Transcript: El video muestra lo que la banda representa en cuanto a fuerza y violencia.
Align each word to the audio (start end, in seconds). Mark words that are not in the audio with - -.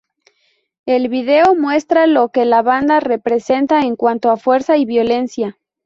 El 0.87 1.09
video 1.09 1.53
muestra 1.53 2.07
lo 2.07 2.29
que 2.29 2.43
la 2.43 2.63
banda 2.63 2.99
representa 3.01 3.81
en 3.81 3.95
cuanto 3.95 4.31
a 4.31 4.37
fuerza 4.37 4.75
y 4.77 4.85
violencia. 4.85 5.59